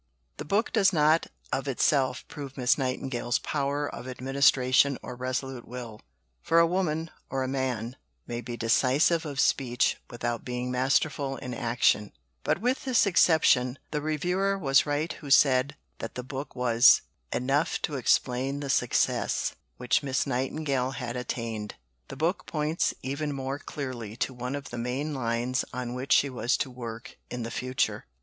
[0.37, 6.01] The book does not of itself prove Miss Nightingale's power of administration or resolute will;
[6.41, 11.53] for a woman, or a man, may be decisive of speech without being masterful in
[11.53, 17.03] action; but with this exception the reviewer was right who said that the book was
[17.31, 21.75] "enough to explain the success" which Miss Nightingale had attained.
[22.07, 26.27] The book points even more clearly to one of the main lines on which she
[26.31, 28.07] was to work in the future.